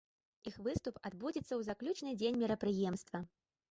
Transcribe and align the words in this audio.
Іх 0.51 0.55
выступ 0.67 0.95
адбудзецца 1.11 1.47
ў 1.55 1.61
заключны 1.69 2.19
дзень 2.19 2.43
мерапрыемства. 2.45 3.27